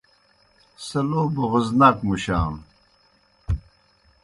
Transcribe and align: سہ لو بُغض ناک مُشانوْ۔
سہ 0.85 0.99
لو 1.09 1.21
بُغض 1.35 1.67
ناک 1.79 1.97
مُشانوْ۔ 2.07 2.61